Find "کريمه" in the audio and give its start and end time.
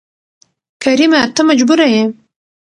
0.81-1.21